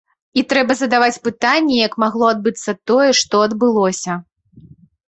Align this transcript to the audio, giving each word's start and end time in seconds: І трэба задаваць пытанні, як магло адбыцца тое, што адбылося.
І 0.41 0.43
трэба 0.53 0.75
задаваць 0.79 1.21
пытанні, 1.27 1.75
як 1.87 1.99
магло 2.05 2.33
адбыцца 2.35 2.71
тое, 2.87 3.09
што 3.21 3.47
адбылося. 3.51 4.19